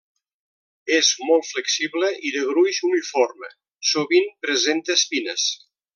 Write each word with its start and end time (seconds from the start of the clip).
És 0.99 1.09
molt 1.25 1.47
flexible 1.49 2.09
i 2.29 2.33
de 2.37 2.41
gruix 2.53 2.79
uniforme, 2.89 3.53
sovint 3.91 4.29
presenta 4.47 4.97
espines. 5.03 5.47